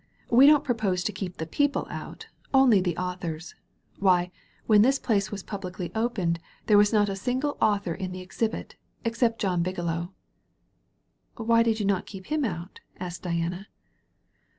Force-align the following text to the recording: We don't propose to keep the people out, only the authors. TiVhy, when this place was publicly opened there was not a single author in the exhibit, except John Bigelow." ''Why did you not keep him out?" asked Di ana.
We 0.31 0.47
don't 0.47 0.63
propose 0.63 1.03
to 1.03 1.11
keep 1.11 1.37
the 1.37 1.45
people 1.45 1.85
out, 1.91 2.25
only 2.55 2.81
the 2.81 2.97
authors. 2.97 3.53
TiVhy, 4.01 4.31
when 4.65 4.81
this 4.81 4.97
place 4.97 5.29
was 5.31 5.43
publicly 5.43 5.91
opened 5.93 6.39
there 6.65 6.79
was 6.79 6.91
not 6.91 7.07
a 7.07 7.15
single 7.15 7.55
author 7.61 7.93
in 7.93 8.11
the 8.11 8.19
exhibit, 8.21 8.77
except 9.05 9.39
John 9.39 9.61
Bigelow." 9.61 10.11
''Why 11.37 11.63
did 11.63 11.79
you 11.79 11.85
not 11.85 12.07
keep 12.07 12.25
him 12.31 12.43
out?" 12.43 12.79
asked 12.99 13.21
Di 13.21 13.35
ana. 13.45 13.67